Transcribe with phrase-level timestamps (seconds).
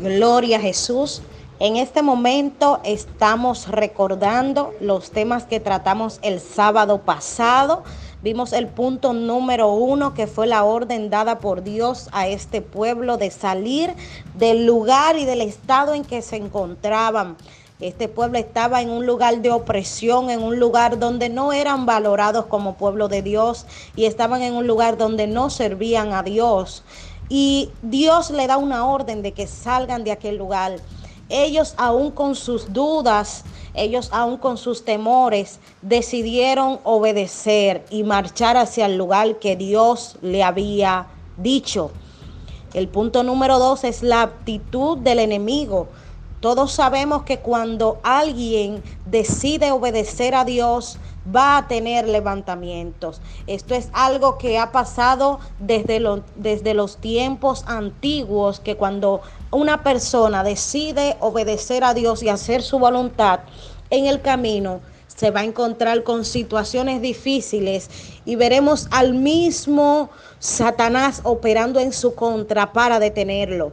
[0.00, 1.20] Gloria a Jesús.
[1.60, 7.84] En este momento estamos recordando los temas que tratamos el sábado pasado.
[8.22, 13.18] Vimos el punto número uno, que fue la orden dada por Dios a este pueblo
[13.18, 13.92] de salir
[14.34, 17.36] del lugar y del estado en que se encontraban.
[17.78, 22.46] Este pueblo estaba en un lugar de opresión, en un lugar donde no eran valorados
[22.46, 23.66] como pueblo de Dios
[23.96, 26.84] y estaban en un lugar donde no servían a Dios.
[27.28, 30.80] Y Dios le da una orden de que salgan de aquel lugar.
[31.28, 38.86] Ellos aún con sus dudas, ellos aún con sus temores, decidieron obedecer y marchar hacia
[38.86, 41.06] el lugar que Dios le había
[41.38, 41.90] dicho.
[42.74, 45.88] El punto número dos es la actitud del enemigo.
[46.40, 53.20] Todos sabemos que cuando alguien decide obedecer a Dios, va a tener levantamientos.
[53.46, 56.02] Esto es algo que ha pasado desde,
[56.36, 62.78] desde los tiempos antiguos, que cuando una persona decide obedecer a Dios y hacer su
[62.78, 63.40] voluntad
[63.90, 67.90] en el camino, se va a encontrar con situaciones difíciles
[68.24, 73.72] y veremos al mismo Satanás operando en su contra para detenerlo.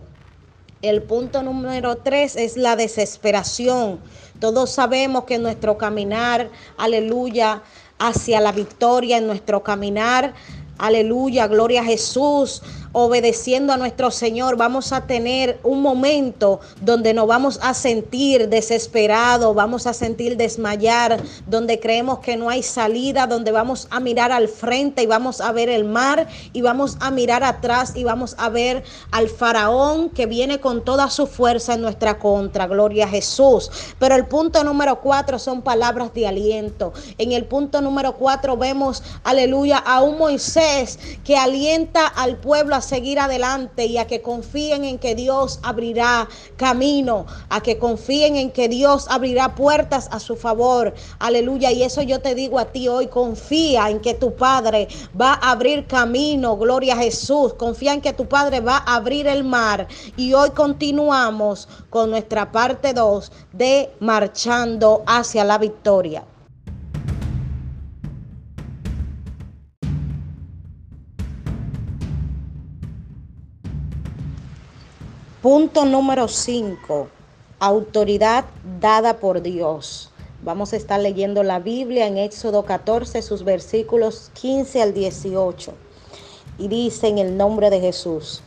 [0.81, 3.99] El punto número tres es la desesperación.
[4.39, 7.61] Todos sabemos que nuestro caminar, aleluya,
[7.99, 10.33] hacia la victoria, en nuestro caminar,
[10.77, 17.27] aleluya, gloria a Jesús, obedeciendo a nuestro Señor, vamos a tener un momento donde nos
[17.27, 23.51] vamos a sentir desesperados, vamos a sentir desmayar, donde creemos que no hay salida, donde
[23.51, 27.43] vamos a mirar al frente y vamos a ver el mar y vamos a mirar
[27.43, 32.17] atrás y vamos a ver al faraón que viene con toda su fuerza en nuestra
[32.17, 32.67] contra.
[32.67, 33.69] Gloria a Jesús.
[33.99, 36.93] Pero el punto número cuatro son palabras de aliento.
[37.17, 43.19] En el punto número cuatro vemos, aleluya, a un Moisés que alienta al pueblo seguir
[43.19, 46.27] adelante y a que confíen en que Dios abrirá
[46.57, 50.93] camino, a que confíen en que Dios abrirá puertas a su favor.
[51.19, 51.71] Aleluya.
[51.71, 54.87] Y eso yo te digo a ti hoy, confía en que tu Padre
[55.19, 56.57] va a abrir camino.
[56.57, 57.53] Gloria a Jesús.
[57.53, 59.87] Confía en que tu Padre va a abrir el mar.
[60.17, 66.23] Y hoy continuamos con nuestra parte 2 de marchando hacia la victoria.
[75.41, 77.07] Punto número 5.
[77.59, 78.43] Autoridad
[78.81, 80.11] dada por Dios.
[80.43, 85.73] Vamos a estar leyendo la Biblia en Éxodo 14, sus versículos 15 al 18.
[86.57, 88.41] Y dice en el nombre de Jesús.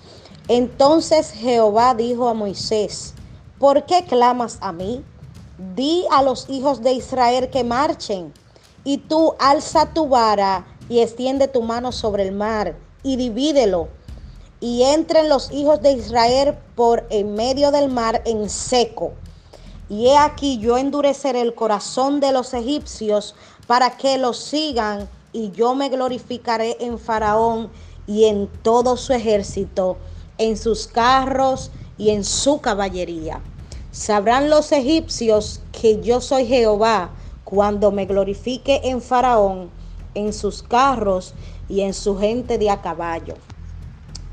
[0.49, 3.15] Entonces Jehová dijo a Moisés,
[3.59, 5.03] ¿por qué clamas a mí?
[5.75, 8.35] Di a los hijos de Israel que marchen.
[8.85, 13.89] Y tú alza tu vara y extiende tu mano sobre el mar y divídelo
[14.63, 19.11] y entren los hijos de Israel por en medio del mar en seco.
[19.89, 23.35] Y he aquí yo endureceré el corazón de los egipcios
[23.67, 27.73] para que los sigan, y yo me glorificaré en Faraón
[28.07, 29.97] y en todo su ejército,
[30.39, 33.41] en sus carros y en su caballería.
[33.91, 37.11] Sabrán los egipcios que yo soy Jehová
[37.43, 39.71] cuando me glorifique en Faraón,
[40.15, 41.35] en sus carros
[41.69, 43.35] y en su gente de a caballo.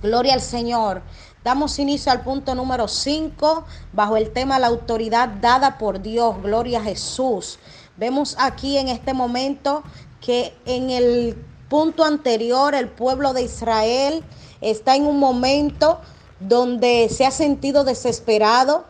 [0.02, 1.02] Gloria al Señor.
[1.44, 6.42] Damos inicio al punto número 5 bajo el tema la autoridad dada por Dios.
[6.42, 7.60] Gloria a Jesús.
[7.98, 9.84] Vemos aquí en este momento
[10.22, 11.36] que en el
[11.70, 14.24] punto anterior el pueblo de Israel
[14.62, 16.00] está en un momento
[16.40, 18.86] donde se ha sentido desesperado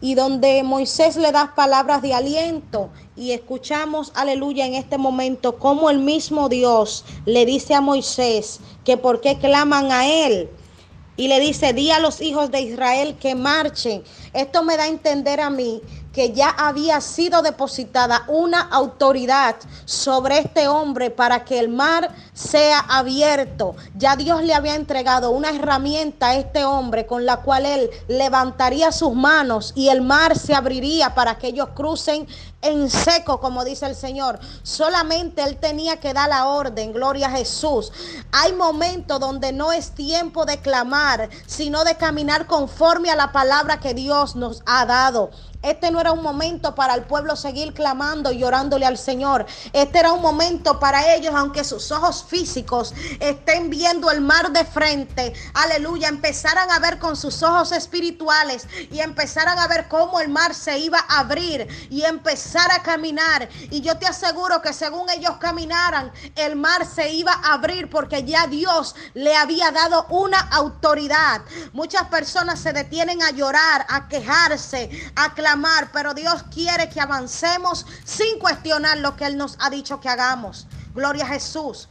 [0.00, 5.90] y donde Moisés le da palabras de aliento y escuchamos, aleluya, en este momento como
[5.90, 10.48] el mismo Dios le dice a Moisés que por qué claman a él.
[11.16, 14.02] Y le dice, di a los hijos de Israel que marchen.
[14.32, 15.82] Esto me da a entender a mí
[16.14, 22.80] que ya había sido depositada una autoridad sobre este hombre para que el mar sea
[22.80, 23.76] abierto.
[23.94, 28.92] Ya Dios le había entregado una herramienta a este hombre con la cual él levantaría
[28.92, 32.26] sus manos y el mar se abriría para que ellos crucen
[32.62, 34.38] en seco, como dice el Señor.
[34.62, 37.92] Solamente Él tenía que dar la orden, gloria a Jesús.
[38.32, 43.80] Hay momentos donde no es tiempo de clamar, sino de caminar conforme a la palabra
[43.80, 45.30] que Dios nos ha dado.
[45.62, 49.44] Este no era un momento para el pueblo seguir clamando y orándole al Señor.
[49.74, 54.64] Este era un momento para ellos, aunque sus ojos físicos estén viendo el mar de
[54.64, 60.28] frente, aleluya, empezaran a ver con sus ojos espirituales y empezaran a ver cómo el
[60.28, 63.48] mar se iba a abrir y empezar a caminar.
[63.70, 68.24] Y yo te aseguro que según ellos caminaran, el mar se iba a abrir porque
[68.24, 71.42] ya Dios le había dado una autoridad.
[71.72, 77.86] Muchas personas se detienen a llorar, a quejarse, a clamar, pero Dios quiere que avancemos
[78.04, 80.66] sin cuestionar lo que Él nos ha dicho que hagamos.
[80.94, 81.88] Gloria a Jesús.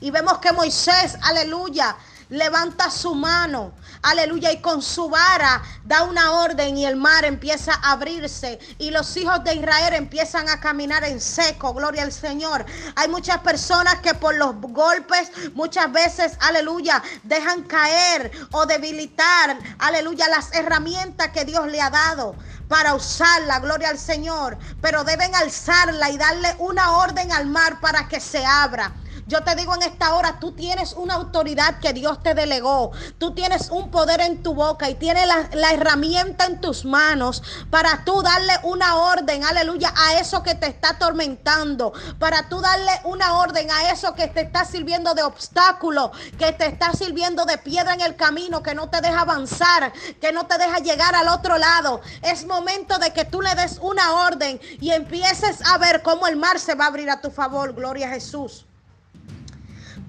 [0.00, 1.96] Y vemos que Moisés, aleluya,
[2.30, 7.74] levanta su mano, aleluya, y con su vara da una orden y el mar empieza
[7.74, 12.64] a abrirse y los hijos de Israel empiezan a caminar en seco, gloria al Señor.
[12.96, 20.28] Hay muchas personas que por los golpes muchas veces, aleluya, dejan caer o debilitar, aleluya,
[20.28, 22.36] las herramientas que Dios le ha dado
[22.68, 28.06] para usarla, gloria al Señor, pero deben alzarla y darle una orden al mar para
[28.08, 28.92] que se abra.
[29.30, 32.90] Yo te digo en esta hora, tú tienes una autoridad que Dios te delegó.
[33.16, 37.40] Tú tienes un poder en tu boca y tienes la, herramienta en tus manos
[37.70, 41.92] para tú darle una orden, aleluya, a eso que te está atormentando.
[42.18, 46.66] Para tú darle una orden a eso que te está sirviendo de obstáculo, que te
[46.66, 50.58] está sirviendo de piedra en el camino, que no te deja avanzar, que no te
[50.58, 52.00] deja llegar al otro lado.
[52.22, 56.34] Es momento de que tú le des una orden y empieces a ver cómo el
[56.34, 57.72] mar se va a abrir a tu favor.
[57.72, 58.66] Gloria a Jesús.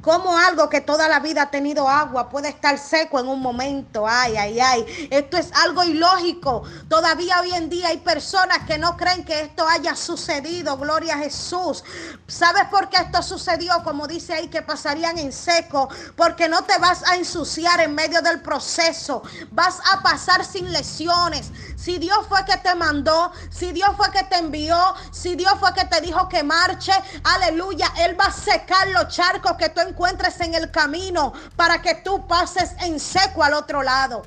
[0.02, 4.08] Como algo que toda la vida ha tenido agua puede estar seco en un momento?
[4.08, 5.08] Ay, ay, ay.
[5.12, 6.64] Esto es algo ilógico.
[6.90, 10.76] Todavía hoy en día hay personas que no creen que esto haya sucedido.
[10.78, 11.84] Gloria a Jesús.
[12.28, 13.84] ¿Sabes por qué esto sucedió?
[13.84, 15.88] Como dice ahí, que pasarían en seco.
[16.16, 19.22] Porque no te vas a ensuciar en medio del proceso.
[19.52, 21.52] Vas a pasar sin lesiones.
[21.78, 24.78] Si Dios fue que te mandó, si Dios fue que te envió,
[25.12, 26.92] si Dios fue que te dijo que marche,
[27.24, 31.96] aleluya, Él va a secar los charcos que tú encuentres en el camino para que
[31.96, 34.24] tú pases en seco al otro lado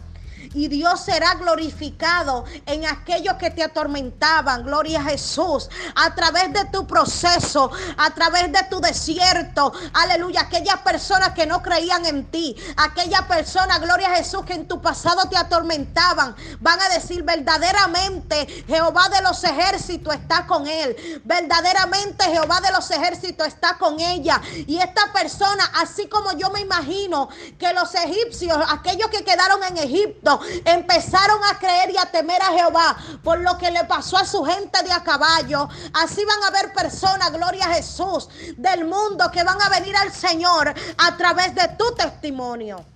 [0.55, 4.65] y Dios será glorificado en aquellos que te atormentaban.
[4.65, 5.69] Gloria a Jesús.
[5.97, 9.73] A través de tu proceso, a través de tu desierto.
[9.93, 10.43] Aleluya.
[10.43, 12.57] Aquellas personas que no creían en ti.
[12.77, 16.37] Aquellas personas, gloria a Jesús, que en tu pasado te atormentaban.
[16.61, 21.23] Van a decir verdaderamente Jehová de los ejércitos está con él.
[21.25, 24.41] Verdaderamente Jehová de los ejércitos está con ella.
[24.67, 27.29] Y esta persona, así como yo me imagino
[27.59, 32.53] que los egipcios, aquellos que quedaron en Egipto, empezaron a creer y a temer a
[32.53, 35.69] Jehová por lo que le pasó a su gente de a caballo.
[35.93, 40.13] Así van a haber personas, gloria a Jesús, del mundo que van a venir al
[40.13, 42.94] Señor a través de tu testimonio.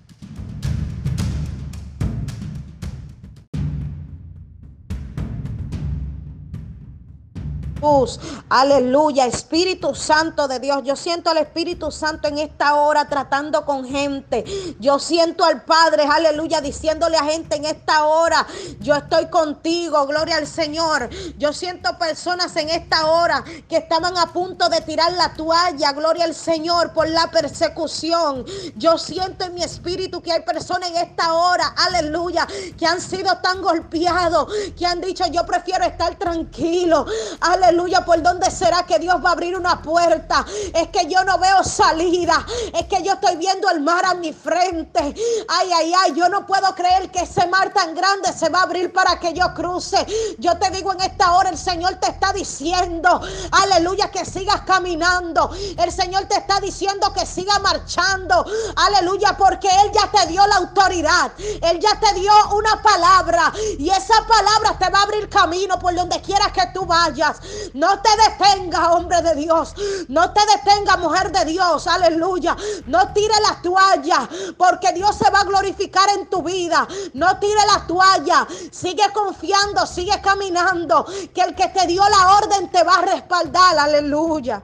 [8.50, 10.82] Aleluya, Espíritu Santo de Dios.
[10.85, 14.44] Yo siento al Espíritu Santo en esta hora tratando con gente.
[14.79, 18.46] Yo siento al Padre, aleluya, diciéndole a gente en esta hora,
[18.81, 21.08] yo estoy contigo, gloria al Señor.
[21.38, 26.25] Yo siento personas en esta hora que estaban a punto de tirar la toalla, gloria
[26.25, 28.44] al Señor, por la persecución.
[28.76, 32.46] Yo siento en mi espíritu que hay personas en esta hora, aleluya,
[32.79, 37.06] que han sido tan golpeados, que han dicho, yo prefiero estar tranquilo.
[37.41, 40.44] Aleluya Aleluya, ¿por dónde será que Dios va a abrir una puerta?
[40.75, 42.44] Es que yo no veo salida.
[42.75, 45.14] Es que yo estoy viendo el mar a mi frente.
[45.46, 48.62] Ay, ay, ay, yo no puedo creer que ese mar tan grande se va a
[48.64, 50.04] abrir para que yo cruce.
[50.38, 53.20] Yo te digo en esta hora, el Señor te está diciendo,
[53.52, 55.48] aleluya, que sigas caminando.
[55.78, 58.44] El Señor te está diciendo que siga marchando.
[58.74, 61.31] Aleluya, porque Él ya te dio la autoridad.
[61.38, 63.53] Él ya te dio una palabra.
[63.79, 67.36] Y esa palabra te va a abrir camino por donde quieras que tú vayas.
[67.74, 69.74] No te detenga, hombre de Dios.
[70.08, 71.86] No te detenga, mujer de Dios.
[71.86, 72.56] Aleluya.
[72.86, 76.86] No tire la toalla, porque Dios se va a glorificar en tu vida.
[77.15, 78.46] No tire la toalla.
[78.70, 83.79] Sigue confiando, sigue caminando, que el que te dio la orden te va a respaldar.
[83.79, 84.62] Aleluya.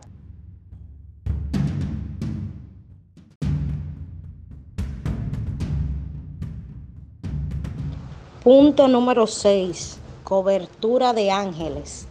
[8.45, 9.99] Punto número 6.
[10.23, 12.07] Cobertura de ángeles.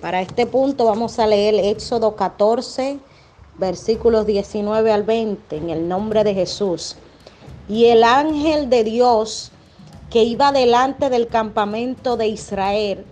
[0.00, 2.98] Para este punto vamos a leer Éxodo 14,
[3.56, 6.96] versículos 19 al 20, en el nombre de Jesús.
[7.66, 9.52] Y el ángel de Dios
[10.10, 13.06] que iba delante del campamento de Israel,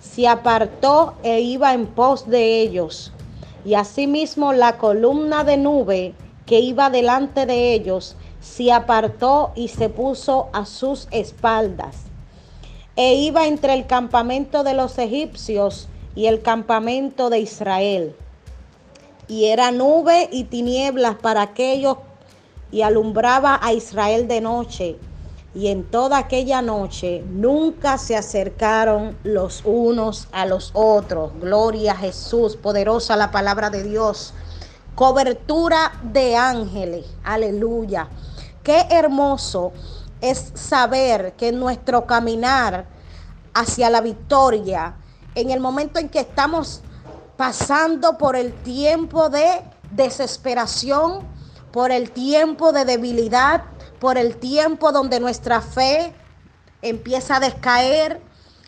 [0.00, 3.12] se apartó e iba en pos de ellos.
[3.64, 6.14] Y asimismo la columna de nube
[6.46, 12.04] que iba delante de ellos, se apartó y se puso a sus espaldas.
[12.94, 18.14] E iba entre el campamento de los egipcios y el campamento de Israel.
[19.28, 21.96] y era nube y tinieblas para aquellos
[22.70, 24.96] y alumbraba a Israel de noche.
[25.54, 31.32] Y en toda aquella noche nunca se acercaron los unos a los otros.
[31.40, 34.34] Gloria a Jesús, poderosa la palabra de Dios.
[34.96, 38.08] Cobertura de ángeles, aleluya.
[38.64, 39.72] Qué hermoso
[40.20, 42.86] es saber que nuestro caminar
[43.54, 44.96] hacia la victoria,
[45.34, 46.82] en el momento en que estamos
[47.36, 51.26] pasando por el tiempo de desesperación,
[51.72, 53.64] por el tiempo de debilidad,
[53.98, 56.14] por el tiempo donde nuestra fe
[56.82, 58.20] empieza a descaer.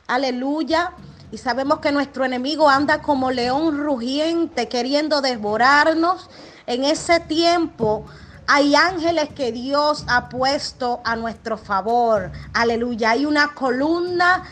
[0.06, 0.92] Aleluya.
[1.30, 6.30] Y sabemos que nuestro enemigo anda como león rugiente queriendo devorarnos.
[6.66, 8.06] En ese tiempo
[8.46, 12.30] hay ángeles que Dios ha puesto a nuestro favor.
[12.52, 13.10] Aleluya.
[13.10, 14.44] Hay una columna,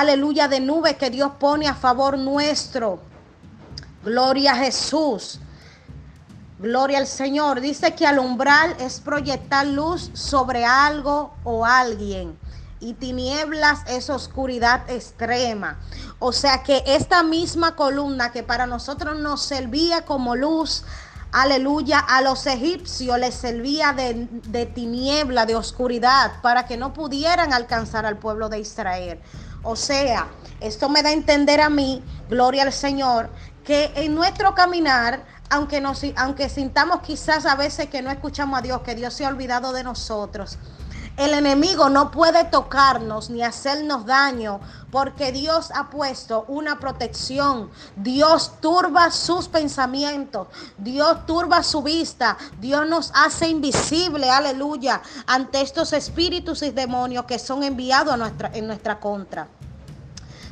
[0.00, 3.00] aleluya, de nube que Dios pone a favor nuestro.
[4.04, 5.40] Gloria a Jesús.
[6.58, 7.60] Gloria al Señor.
[7.60, 12.38] Dice que alumbrar es proyectar luz sobre algo o alguien.
[12.80, 15.78] Y tinieblas es oscuridad extrema.
[16.18, 20.84] O sea que esta misma columna que para nosotros nos servía como luz,
[21.36, 28.06] aleluya, a los egipcios les servía de, tiniebla, de oscuridad, para que no pudieran alcanzar
[28.06, 29.20] al pueblo de Israel.
[29.62, 30.28] O sea,
[30.60, 33.28] esto me da a entender a mí, gloria al Señor,
[33.64, 38.62] que en nuestro caminar, aunque, nos, aunque sintamos quizás a veces que no escuchamos a
[38.62, 40.58] Dios, que Dios se ha olvidado de nosotros,
[41.16, 47.70] el enemigo no puede tocarnos ni hacernos daño porque Dios ha puesto una protección.
[47.96, 50.48] Dios turba sus pensamientos.
[50.76, 52.36] Dios turba su vista.
[52.60, 58.50] Dios nos hace invisible, aleluya, ante estos espíritus y demonios que son enviados a nuestra,
[58.52, 59.48] en nuestra contra.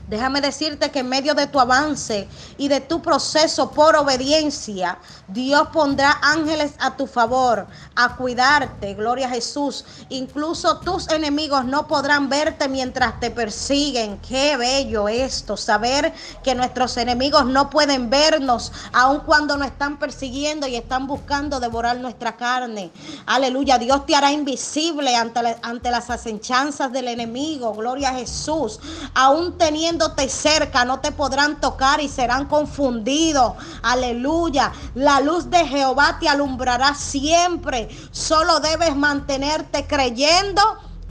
[0.07, 5.69] Déjame decirte que en medio de tu avance y de tu proceso por obediencia, Dios
[5.73, 9.87] pondrá ángeles a tu favor, a cuidarte, gloria a Jesús.
[10.11, 14.19] Incluso tus enemigos no podrán verte mientras te persiguen.
[14.19, 20.67] Qué bello esto, saber que nuestros enemigos no pueden vernos, aun cuando nos están persiguiendo
[20.67, 22.93] y están buscando devorar nuestra carne.
[23.25, 28.81] Aleluya, Dios te hará invisible ante, ante las acenchanzas del enemigo, gloria a Jesús.
[29.15, 29.94] Aún teniendo
[30.29, 33.55] cerca, no te podrán tocar y serán confundidos.
[33.83, 34.73] Aleluya.
[34.95, 37.89] La luz de Jehová te alumbrará siempre.
[38.11, 40.63] Solo debes mantenerte creyendo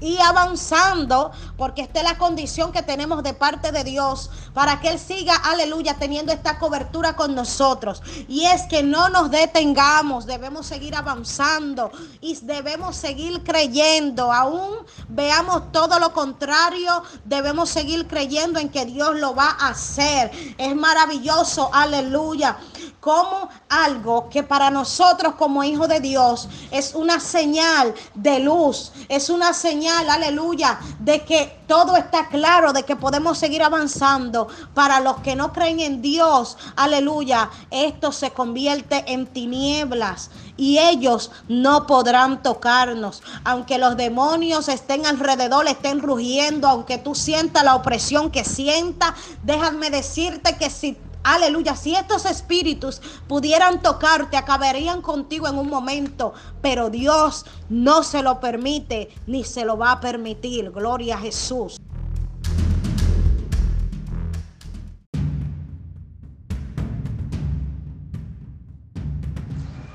[0.02, 4.90] y avanzando, porque esta es la condición que tenemos de parte de Dios para que
[4.90, 8.02] Él siga, aleluya, teniendo esta cobertura con nosotros.
[8.28, 14.72] Y es que no nos detengamos, debemos seguir avanzando y debemos seguir creyendo, aún
[15.08, 20.32] veamos todo lo contrario, debemos seguir creyendo en que Dios lo va a hacer.
[20.58, 22.58] Es maravilloso, aleluya
[23.04, 29.30] como algo que para nosotros como hijos de Dios es una señal de luz, es
[29.30, 34.48] una señal, aleluya, de que todo está claro, de que podemos seguir avanzando.
[34.74, 41.32] Para los que no creen en Dios, aleluya, esto se convierte en tinieblas y ellos
[41.48, 43.24] no podrán tocarnos.
[43.44, 49.90] Aunque los demonios estén alrededor, estén rugiendo, aunque tú sientas la opresión que sienta, déjame
[49.90, 56.90] decirte que si Aleluya, si estos espíritus pudieran tocarte, acabarían contigo en un momento, pero
[56.90, 60.72] Dios no se lo permite ni se lo va a permitir.
[60.72, 61.78] Gloria a Jesús.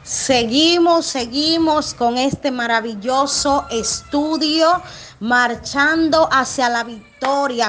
[0.03, 4.83] Seguimos, seguimos con este maravilloso estudio,
[5.21, 7.08] marchando hacia la victoria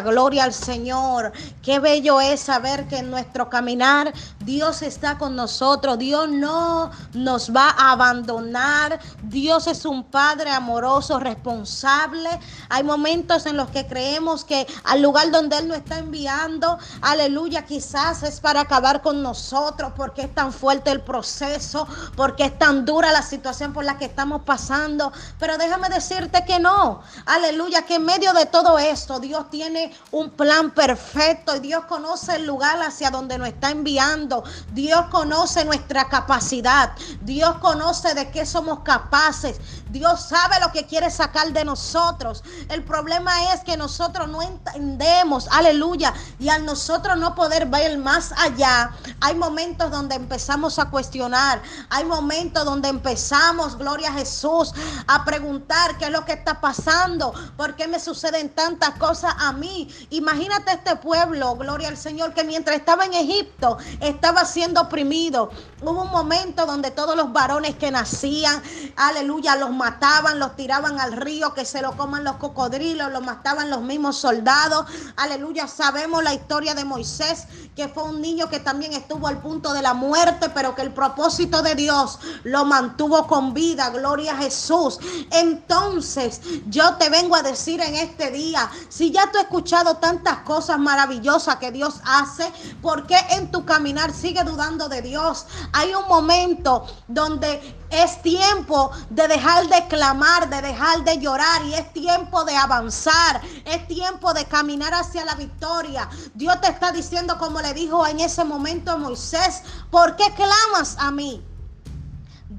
[0.02, 1.32] Gloria al Señor.
[1.62, 4.14] Qué bello es saber que en nuestro caminar
[4.50, 6.00] Dios está con nosotros.
[6.00, 9.00] Dios no nos va a abandonar.
[9.22, 12.32] Dios es un Padre amoroso, responsable.
[12.70, 17.68] Hay momentos en los que creemos que al lugar donde Él nos está enviando, aleluya,
[17.68, 22.86] quizás es para acabar con nosotros porque es tan fuerte el proceso, porque es tan
[22.86, 25.14] dura la situación por la que estamos pasando.
[25.38, 27.04] Pero déjame decirte que no.
[27.28, 32.38] Aleluya, que en medio de todo esto Dios tiene un plan perfecto y Dios conoce
[32.38, 34.39] el lugar hacia donde nos está enviando.
[34.74, 36.92] Dios conoce nuestra capacidad.
[37.22, 39.60] Dios conoce de qué somos capaces.
[39.90, 42.44] Dios sabe lo que quiere sacar de nosotros.
[42.70, 48.32] El problema es que nosotros no entendemos, aleluya, y al nosotros no poder ver más
[48.38, 48.92] allá,
[49.22, 54.74] hay momentos donde empezamos a cuestionar, hay momentos donde empezamos, gloria a Jesús,
[55.08, 57.34] a preguntar qué es lo que está pasando.
[57.58, 59.90] ¿Por qué me suceden tantas cosas a mí?
[60.12, 65.50] Imagínate este pueblo, gloria al Señor, que mientras estaba en Egipto estaba siendo oprimido.
[65.82, 68.62] Hubo un momento donde todos los varones que nacían,
[68.96, 73.70] aleluya, los mataban, los tiraban al río, que se lo coman los cocodrilos, los mataban
[73.70, 74.86] los mismos soldados.
[75.16, 77.46] Aleluya, sabemos la historia de Moisés,
[77.76, 80.94] que fue un niño que también estuvo al punto de la muerte, pero que el
[80.94, 83.90] propósito de Dios lo mantuvo con vida.
[83.90, 85.00] Gloria a Jesús.
[85.32, 90.40] Entonces, yo te vengo a decir en este día, si ya tú has escuchado tantas
[90.40, 95.46] cosas maravillosas que Dios hace, ¿por qué en tu caminar sigue dudando de Dios?
[95.74, 101.74] Hay un momento donde es tiempo de dejar de clamar, de dejar de llorar y
[101.74, 103.42] es tiempo de avanzar.
[103.66, 106.10] Es tiempo de caminar hacia la victoria.
[106.34, 110.96] Dios te está diciendo como le dijo en ese momento a Moisés, ¿por qué clamas
[111.00, 111.44] a mí?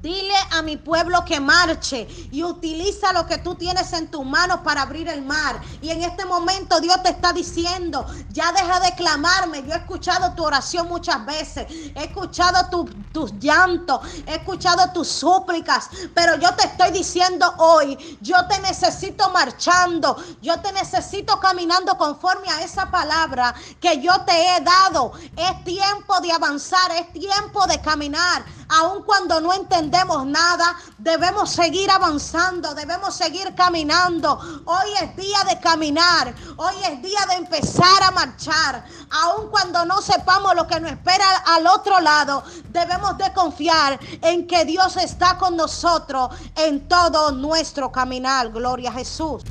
[0.01, 4.61] Dile a mi pueblo que marche y utiliza lo que tú tienes en tus manos
[4.61, 5.61] para abrir el mar.
[5.79, 9.63] Y en este momento Dios te está diciendo, ya deja de clamarme.
[9.63, 11.67] Yo he escuchado tu oración muchas veces.
[11.69, 12.67] He escuchado
[13.11, 13.99] tus llantos.
[14.25, 15.89] He escuchado tus súplicas.
[16.15, 20.17] Pero yo te estoy diciendo hoy, yo te necesito marchando.
[20.41, 25.11] Yo te necesito caminando conforme a esa palabra que yo te he dado.
[25.37, 26.91] Es tiempo de avanzar.
[26.93, 28.43] Es tiempo de caminar.
[28.73, 34.39] Aun cuando no entendemos nada, debemos seguir avanzando, debemos seguir caminando.
[34.63, 38.85] Hoy es día de caminar, hoy es día de empezar a marchar.
[39.09, 44.47] Aun cuando no sepamos lo que nos espera al otro lado, debemos de confiar en
[44.47, 48.51] que Dios está con nosotros en todo nuestro caminar.
[48.51, 49.43] Gloria a Jesús.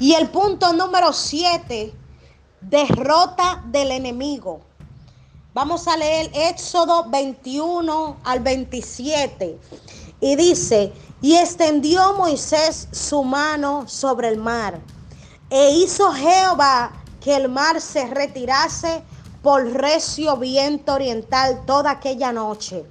[0.00, 1.92] Y el punto número 7
[2.60, 4.60] derrota del enemigo.
[5.54, 9.58] Vamos a leer Éxodo 21 al 27.
[10.20, 14.78] Y dice, y extendió Moisés su mano sobre el mar.
[15.50, 19.02] E hizo Jehová que el mar se retirase
[19.42, 22.84] por recio viento oriental toda aquella noche.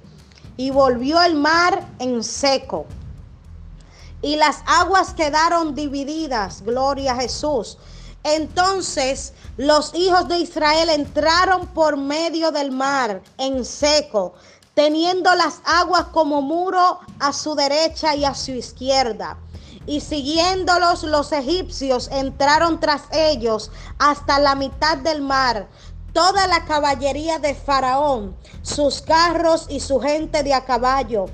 [0.58, 2.84] Y volvió el mar en seco.
[4.20, 7.78] Y las aguas quedaron divididas, gloria a Jesús,
[8.24, 14.34] entonces los hijos de Israel entraron por medio del mar en seco,
[14.74, 19.38] teniendo las aguas como muro a su derecha y a su izquierda.
[19.86, 25.68] Y siguiéndolos los egipcios entraron tras ellos hasta la mitad del mar,
[26.12, 31.26] toda la caballería de Faraón, sus carros y su gente de a caballo.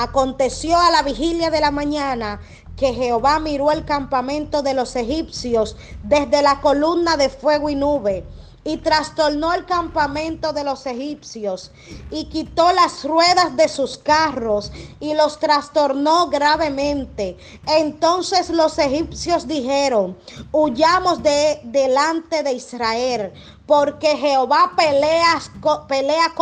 [0.00, 2.38] Aconteció a la vigilia de la mañana
[2.76, 8.24] que Jehová miró el campamento de los egipcios desde la columna de fuego y nube
[8.62, 11.72] y trastornó el campamento de los egipcios
[12.12, 17.36] y quitó las ruedas de sus carros y los trastornó gravemente.
[17.66, 20.16] Entonces los egipcios dijeron,
[20.52, 23.32] huyamos de delante de Israel,
[23.66, 25.40] porque Jehová pelea,
[25.88, 26.34] pelea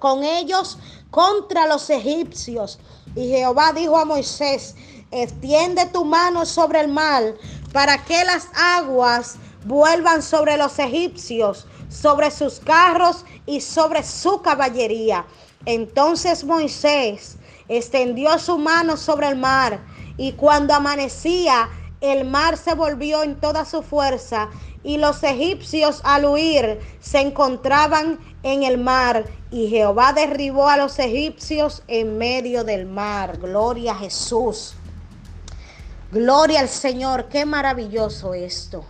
[0.00, 0.78] con ellos
[1.14, 2.80] contra los egipcios.
[3.16, 4.74] Y Jehová dijo a Moisés,
[5.10, 7.34] extiende tu mano sobre el mar
[7.72, 15.26] para que las aguas vuelvan sobre los egipcios, sobre sus carros y sobre su caballería.
[15.66, 17.36] Entonces Moisés
[17.68, 19.80] extendió su mano sobre el mar
[20.16, 21.68] y cuando amanecía
[22.00, 24.50] el mar se volvió en toda su fuerza
[24.84, 30.98] y los egipcios al huir se encontraban en el mar y Jehová derribó a los
[30.98, 33.38] egipcios en medio del mar.
[33.38, 34.74] Gloria a Jesús.
[36.12, 38.84] Gloria al Señor, qué maravilloso esto.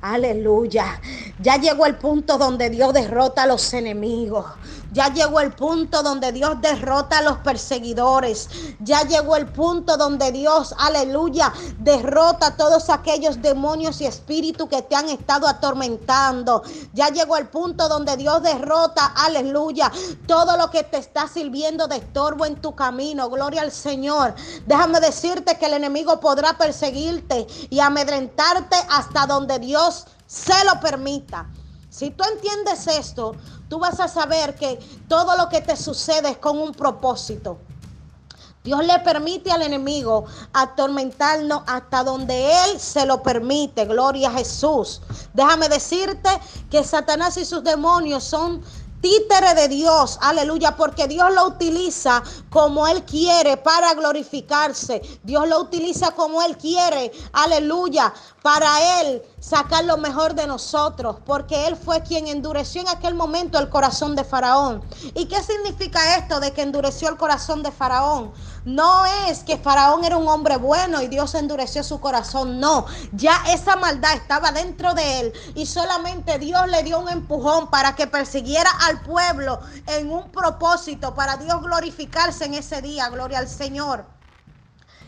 [0.00, 1.00] Aleluya.
[1.40, 4.46] Ya llegó el punto donde Dios derrota a los enemigos.
[4.92, 8.50] Ya llegó el punto donde Dios derrota a los perseguidores.
[8.80, 14.82] Ya llegó el punto donde Dios, aleluya, derrota a todos aquellos demonios y espíritus que
[14.82, 16.62] te han estado atormentando.
[16.92, 19.90] Ya llegó el punto donde Dios derrota, aleluya,
[20.26, 23.30] todo lo que te está sirviendo de estorbo en tu camino.
[23.30, 24.34] Gloria al Señor.
[24.66, 31.48] Déjame decirte que el enemigo podrá perseguirte y amedrentarte hasta donde Dios se lo permita.
[31.92, 33.36] Si tú entiendes esto,
[33.72, 37.56] tú vas a saber que todo lo que te sucede es con un propósito.
[38.62, 43.86] Dios le permite al enemigo atormentarnos hasta donde Él se lo permite.
[43.86, 45.00] Gloria a Jesús.
[45.32, 46.28] Déjame decirte
[46.70, 48.62] que Satanás y sus demonios son
[49.02, 55.02] títere de Dios, aleluya, porque Dios lo utiliza como Él quiere para glorificarse.
[55.22, 61.66] Dios lo utiliza como Él quiere, aleluya, para Él sacar lo mejor de nosotros, porque
[61.66, 64.82] Él fue quien endureció en aquel momento el corazón de Faraón.
[65.14, 68.32] ¿Y qué significa esto de que endureció el corazón de Faraón?
[68.64, 73.42] No es que Faraón era un hombre bueno y Dios endureció su corazón, no, ya
[73.48, 78.06] esa maldad estaba dentro de él y solamente Dios le dio un empujón para que
[78.06, 84.06] persiguiera al pueblo en un propósito, para Dios glorificarse en ese día, gloria al Señor.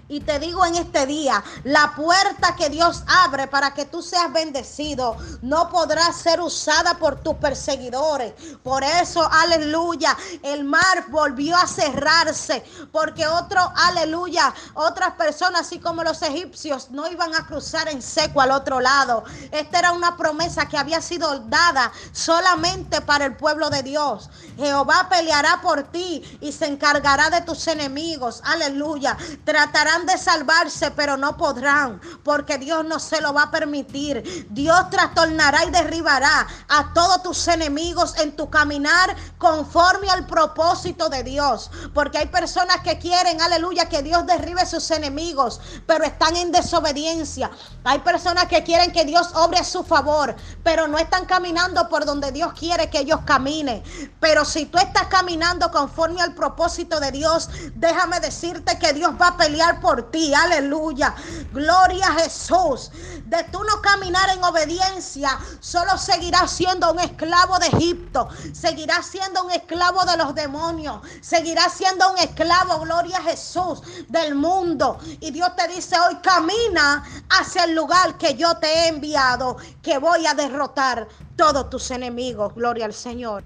[0.06, 4.30] Y te digo en este día, la puerta que Dios abre para que tú seas
[4.32, 8.34] bendecido no podrá ser usada por tus perseguidores.
[8.62, 12.62] Por eso, aleluya, el mar volvió a cerrarse
[12.92, 18.42] porque otro, aleluya, otras personas, así como los egipcios, no iban a cruzar en seco
[18.42, 19.24] al otro lado.
[19.52, 24.28] Esta era una promesa que había sido dada solamente para el pueblo de Dios.
[24.58, 28.42] Jehová peleará por ti y se encargará de tus enemigos.
[28.44, 29.16] Aleluya.
[29.44, 34.48] Tratará de salvarse, pero no podrán, porque Dios no se lo va a permitir.
[34.50, 41.22] Dios trastornará y derribará a todos tus enemigos en tu caminar conforme al propósito de
[41.22, 41.70] Dios.
[41.94, 47.50] Porque hay personas que quieren, aleluya, que Dios derribe sus enemigos, pero están en desobediencia.
[47.84, 52.04] Hay personas que quieren que Dios obre a su favor, pero no están caminando por
[52.04, 53.82] donde Dios quiere que ellos caminen.
[54.20, 59.28] Pero si tú estás caminando conforme al propósito de Dios, déjame decirte que Dios va
[59.28, 60.32] a pelear por ti.
[60.34, 61.14] Aleluya.
[61.52, 62.90] Gloria a Jesús.
[63.26, 68.28] De tú no caminar en obediencia, solo seguirás siendo un esclavo de Egipto.
[68.52, 71.02] Seguirás siendo un esclavo de los demonios.
[71.20, 74.98] Seguirás siendo un esclavo, gloria a Jesús, del mundo.
[75.20, 79.98] Y Dios te dice hoy, camina hacia el lugar que yo te he enviado, que
[79.98, 82.54] voy a derrotar todos tus enemigos.
[82.54, 83.44] Gloria al Señor.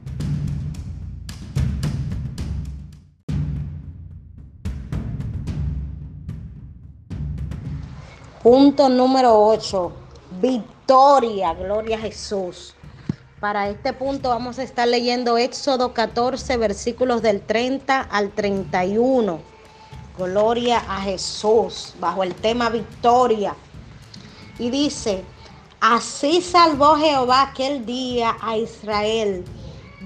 [8.48, 9.92] Punto número 8.
[10.40, 11.52] Victoria.
[11.52, 12.74] Gloria a Jesús.
[13.40, 19.38] Para este punto vamos a estar leyendo Éxodo 14, versículos del 30 al 31.
[20.16, 21.92] Gloria a Jesús.
[22.00, 23.54] Bajo el tema victoria.
[24.58, 25.24] Y dice,
[25.78, 29.44] así salvó Jehová aquel día a Israel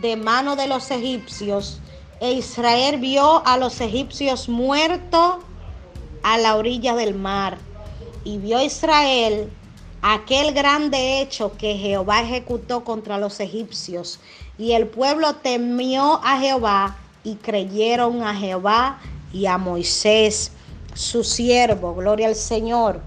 [0.01, 1.79] de mano de los egipcios.
[2.19, 5.37] E Israel vio a los egipcios muertos
[6.25, 7.57] a la orilla del mar
[8.25, 9.51] y vio Israel
[10.03, 14.19] aquel grande hecho que Jehová ejecutó contra los egipcios.
[14.59, 18.99] Y el pueblo temió a Jehová y creyeron a Jehová
[19.33, 20.53] y a Moisés,
[20.95, 21.95] su siervo.
[21.95, 23.01] Gloria al Señor.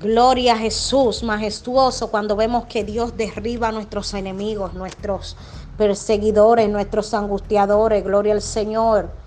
[0.00, 5.36] Gloria a Jesús, majestuoso, cuando vemos que Dios derriba a nuestros enemigos, nuestros
[5.76, 8.02] perseguidores, nuestros angustiadores.
[8.02, 9.19] Gloria al Señor.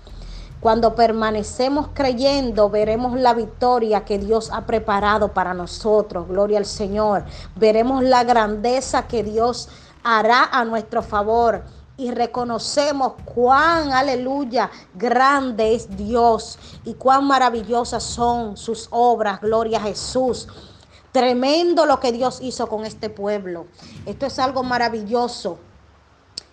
[0.64, 6.26] Cuando permanecemos creyendo, veremos la victoria que Dios ha preparado para nosotros.
[6.26, 7.26] Gloria al Señor.
[7.54, 9.68] Veremos la grandeza que Dios
[10.02, 11.64] hará a nuestro favor.
[11.98, 19.42] Y reconocemos cuán, aleluya, grande es Dios y cuán maravillosas son sus obras.
[19.42, 20.48] Gloria a Jesús.
[21.12, 23.66] Tremendo lo que Dios hizo con este pueblo.
[24.06, 25.58] Esto es algo maravilloso.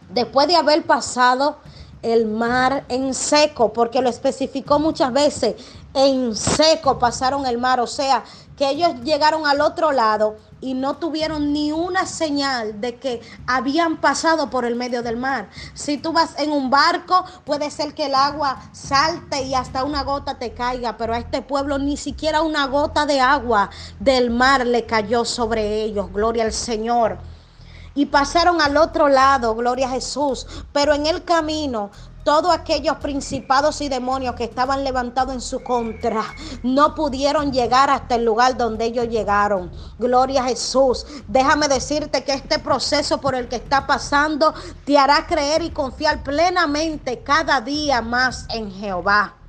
[0.10, 1.60] Después de haber pasado
[2.02, 5.56] el mar en seco, porque lo especificó muchas veces,
[5.94, 8.24] en seco pasaron el mar, o sea,
[8.58, 14.00] que ellos llegaron al otro lado y no tuvieron ni una señal de que habían
[14.00, 15.50] pasado por el medio del mar.
[15.74, 20.04] Si tú vas en un barco, puede ser que el agua salte y hasta una
[20.04, 24.66] gota te caiga, pero a este pueblo ni siquiera una gota de agua del mar
[24.66, 26.14] le cayó sobre ellos.
[26.14, 27.18] Gloria al Señor
[27.96, 30.48] y pasaron al otro lado, gloria a Jesús.
[30.72, 31.92] Pero en el camino
[32.24, 36.24] todos aquellos principados y demonios que estaban levantados en su contra
[36.62, 39.72] no pudieron llegar hasta el lugar donde ellos llegaron.
[39.98, 41.06] Gloria a Jesús.
[41.28, 44.54] Déjame decirte que este proceso por el que está pasando
[44.86, 49.41] te hará creer y confiar plenamente cada día más en Jehová.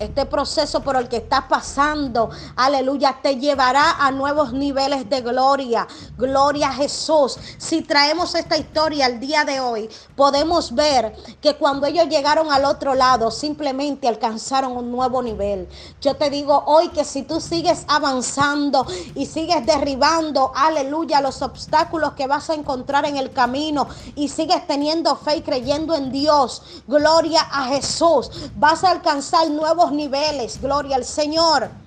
[0.00, 5.86] Este proceso por el que estás pasando, aleluya, te llevará a nuevos niveles de gloria.
[6.18, 7.38] Gloria a Jesús.
[7.58, 12.64] Si traemos esta historia al día de hoy, podemos ver que cuando ellos llegaron al
[12.64, 15.68] otro lado, simplemente alcanzaron un nuevo nivel.
[16.00, 22.14] Yo te digo hoy que si tú sigues avanzando y sigues derribando, aleluya, los obstáculos
[22.14, 26.62] que vas a encontrar en el camino y sigues teniendo fe y creyendo en Dios,
[26.88, 31.83] gloria a Jesús, vas a alcanzar nuevos niveles, gloria al Señor.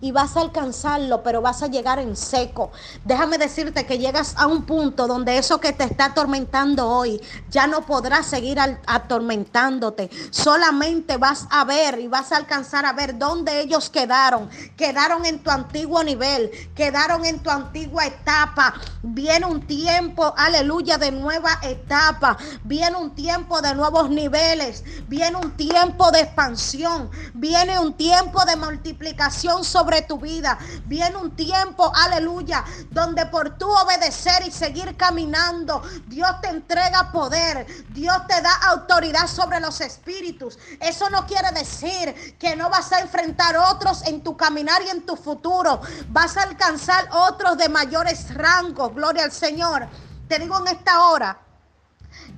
[0.00, 2.70] Y vas a alcanzarlo, pero vas a llegar en seco.
[3.04, 7.66] Déjame decirte que llegas a un punto donde eso que te está atormentando hoy ya
[7.66, 10.10] no podrá seguir atormentándote.
[10.30, 14.48] Solamente vas a ver y vas a alcanzar a ver dónde ellos quedaron.
[14.76, 18.74] Quedaron en tu antiguo nivel, quedaron en tu antigua etapa.
[19.02, 22.36] Viene un tiempo, aleluya, de nueva etapa.
[22.64, 24.84] Viene un tiempo de nuevos niveles.
[25.08, 27.10] Viene un tiempo de expansión.
[27.34, 30.58] Viene un tiempo de multiplicación sobre tu vida.
[30.86, 37.66] Viene un tiempo, aleluya, donde por tu obedecer y seguir caminando, Dios te entrega poder.
[37.88, 40.58] Dios te da autoridad sobre los espíritus.
[40.80, 45.04] Eso no quiere decir que no vas a enfrentar otros en tu caminar y en
[45.04, 45.80] tu futuro.
[46.08, 48.94] Vas a alcanzar otros de mayores rangos.
[48.94, 49.86] Gloria al Señor.
[50.28, 51.38] Te digo en esta hora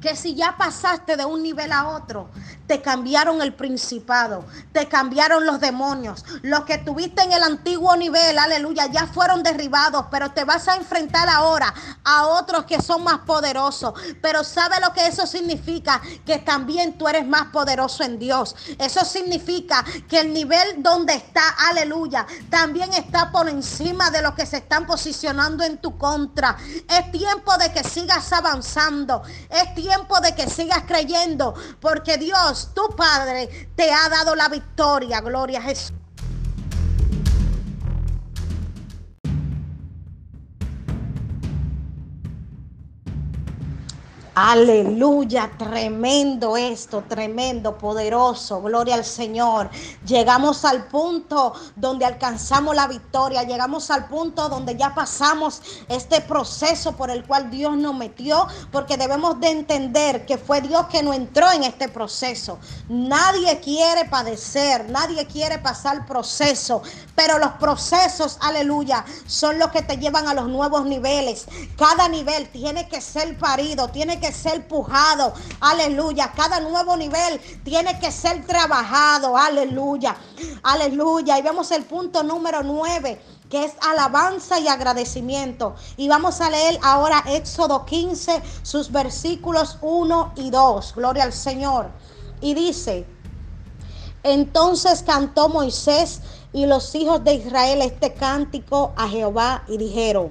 [0.01, 2.29] que si ya pasaste de un nivel a otro,
[2.67, 6.25] te cambiaron el principado, te cambiaron los demonios.
[6.43, 10.77] Los que tuviste en el antiguo nivel, aleluya, ya fueron derribados, pero te vas a
[10.77, 11.73] enfrentar ahora
[12.05, 13.95] a otros que son más poderosos.
[14.21, 16.01] Pero ¿sabe lo que eso significa?
[16.25, 18.55] Que también tú eres más poderoso en Dios.
[18.79, 24.47] Eso significa que el nivel donde está, aleluya, también está por encima de los que
[24.47, 26.57] se están posicionando en tu contra.
[26.89, 29.23] Es tiempo de que sigas avanzando.
[29.51, 35.21] Es tiempo de que sigas creyendo, porque Dios tu Padre, te ha dado la victoria.
[35.21, 36.02] Gloria a Jesús.
[44.35, 49.69] Aleluya, tremendo esto, tremendo, poderoso, gloria al Señor.
[50.07, 56.93] Llegamos al punto donde alcanzamos la victoria, llegamos al punto donde ya pasamos este proceso
[56.93, 61.15] por el cual Dios nos metió, porque debemos de entender que fue Dios que nos
[61.15, 62.59] entró en este proceso.
[62.89, 66.81] Nadie quiere padecer, nadie quiere pasar proceso,
[67.15, 71.45] pero los procesos, aleluya, son los que te llevan a los nuevos niveles.
[71.77, 75.35] Cada nivel tiene que ser parido, tiene que que ser pujado.
[75.61, 76.33] Aleluya.
[76.35, 79.37] Cada nuevo nivel tiene que ser trabajado.
[79.37, 80.17] Aleluya.
[80.63, 81.39] Aleluya.
[81.39, 85.75] Y vemos el punto número 9 que es alabanza y agradecimiento.
[85.99, 90.95] Y vamos a leer ahora Éxodo 15, sus versículos 1 y 2.
[90.97, 91.91] Gloria al Señor.
[92.41, 93.05] Y dice,
[94.23, 96.23] entonces cantó Moisés
[96.55, 100.31] y los hijos de Israel este cántico a Jehová y dijeron,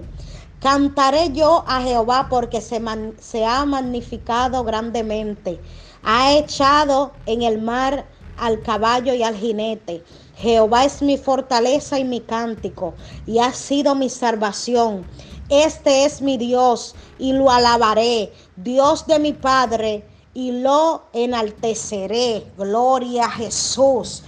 [0.61, 5.59] Cantaré yo a Jehová porque se, ha magnificado grandemente.
[6.03, 8.05] Ha echado en el mar
[8.37, 10.03] al caballo y al jinete.
[10.35, 12.93] Jehová es mi fortaleza y mi cántico,
[13.25, 15.03] y ha sido mi salvación.
[15.49, 22.45] Este es mi Dios, y lo alabaré, Dios de mi Padre, y lo enalteceré.
[22.55, 24.21] Gloria a Jesús.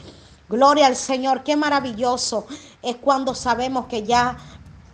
[0.50, 1.44] Gloria al Señor.
[1.44, 2.46] Qué maravilloso
[2.82, 4.38] es cuando sabemos que ya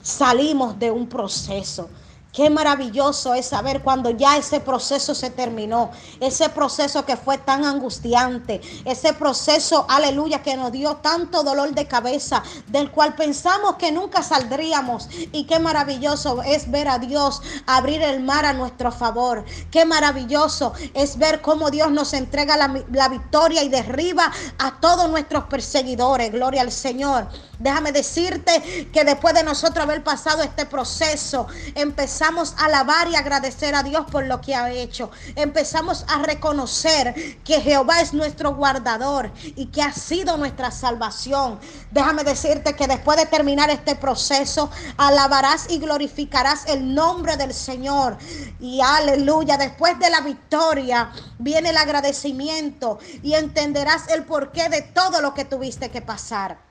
[0.02, 1.90] salimos de un proceso.
[2.32, 5.90] Qué maravilloso es saber cuando ya ese proceso se terminó,
[6.20, 11.88] ese proceso que fue tan angustiante, ese proceso, aleluya, que nos dio tanto dolor de
[11.88, 15.10] cabeza, del cual pensamos que nunca saldríamos.
[15.32, 19.44] Y qué maravilloso es ver a Dios abrir el mar a nuestro favor.
[19.72, 25.10] Qué maravilloso es ver cómo Dios nos entrega la, la victoria y derriba a todos
[25.10, 26.32] nuestros perseguidores.
[26.32, 27.28] Gloria al Señor.
[27.58, 33.76] Déjame decirte que después de nosotros haber pasado este proceso, empezamos a alabar y agradecer
[33.76, 35.10] a Dios por lo que ha hecho.
[35.36, 41.60] Empezamos a reconocer que Jehová es nuestro guardador y que ha sido nuestra salvación.
[41.92, 48.18] Déjame decirte que después de terminar este proceso, alabarás y glorificarás el nombre del Señor.
[48.60, 55.22] Y aleluya, después de la victoria viene el agradecimiento y entenderás el porqué de todo
[55.22, 56.69] lo que tuviste que pasar.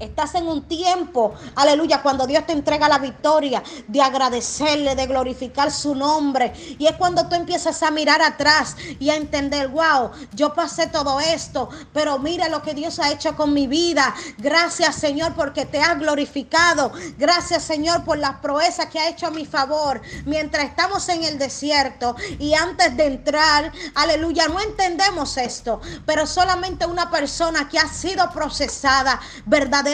[0.00, 5.70] Estás en un tiempo, aleluya, cuando Dios te entrega la victoria, de agradecerle, de glorificar
[5.70, 6.54] su nombre.
[6.78, 11.20] Y es cuando tú empiezas a mirar atrás y a entender, wow, yo pasé todo
[11.20, 14.14] esto, pero mira lo que Dios ha hecho con mi vida.
[14.38, 16.92] Gracias Señor porque te has glorificado.
[17.18, 20.00] Gracias Señor por las proezas que ha hecho a mi favor.
[20.24, 26.86] Mientras estamos en el desierto y antes de entrar, aleluya, no entendemos esto, pero solamente
[26.86, 29.89] una persona que ha sido procesada verdaderamente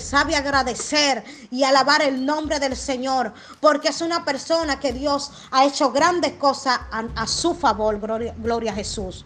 [0.00, 5.64] sabe agradecer y alabar el nombre del Señor, porque es una persona que Dios ha
[5.64, 8.00] hecho grandes cosas a, su favor.
[8.00, 9.24] Gloria, gloria a Jesús.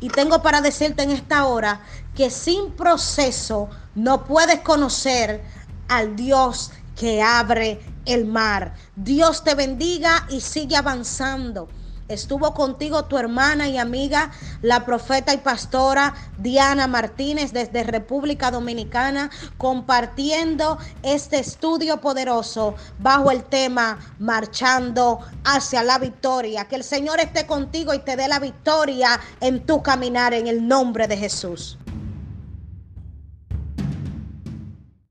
[0.00, 1.80] Y tengo para decirte en esta hora
[2.14, 5.42] que sin proceso no puedes conocer
[5.88, 8.74] al Dios que abre el mar.
[8.96, 11.68] Dios te bendiga y sigue avanzando.
[12.08, 14.30] Estuvo contigo tu hermana y amiga,
[14.62, 23.44] la profeta y pastora Diana Martínez desde República Dominicana, compartiendo este estudio poderoso bajo el
[23.44, 26.64] tema Marchando hacia la victoria.
[26.64, 30.66] Que el Señor esté contigo y te dé la victoria en tu caminar en el
[30.66, 31.76] nombre de Jesús.